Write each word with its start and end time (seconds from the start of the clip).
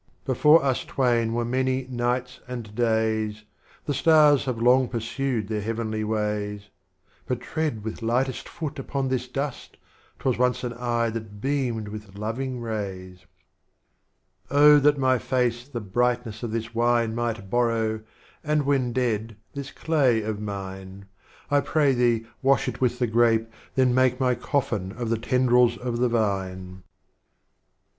IX. 0.03 0.13
Before 0.25 0.63
us 0.63 0.83
twain 0.83 1.31
were 1.33 1.45
many 1.45 1.85
Nights 1.87 2.39
and 2.47 2.73
Days, 2.73 3.43
The 3.85 3.93
Stars 3.93 4.45
have 4.45 4.59
long 4.59 4.87
pursued 4.89 5.47
their 5.47 5.61
Heavenly 5.61 6.03
ways,— 6.03 6.69
But 7.27 7.39
tread 7.39 7.83
with 7.83 8.01
Lightest 8.01 8.49
Foot 8.49 8.79
upon 8.79 9.09
this 9.09 9.27
Dust, 9.27 9.73
T 9.73 10.27
was 10.27 10.39
once 10.39 10.63
an 10.63 10.73
Eye 10.73 11.11
that 11.11 11.39
beamed 11.39 11.89
with 11.89 12.15
Loving 12.17 12.59
Rays. 12.61 13.27
34 14.47 14.47
Stroplies 14.47 14.49
of 14.49 14.49
Omct/r 14.49 14.49
KhayyAm. 14.49 14.55
Oh 14.57 14.79
that 14.79 14.97
my 14.97 15.17
Face 15.19 15.67
the 15.67 15.81
Brightness 15.81 16.41
of 16.41 16.49
this 16.49 16.73
Wine 16.73 17.13
Might 17.13 17.51
borrow, 17.51 18.01
and 18.43 18.65
when 18.65 18.93
dead, 18.93 19.35
this 19.53 19.69
Claj'^of 19.69 20.39
mine, 20.39 21.05
I 21.51 21.59
pray 21.59 21.93
Thee 21.93 22.25
wash 22.41 22.67
it 22.67 22.81
with 22.81 22.97
the 22.97 23.05
Grape, 23.05 23.47
then 23.75 23.93
make 23.93 24.19
My 24.19 24.33
Coffin 24.33 24.93
of 24.93 25.09
the 25.11 25.19
tendrils 25.19 25.77
of 25.77 25.99
the 25.99 26.09
vine. 26.09 26.81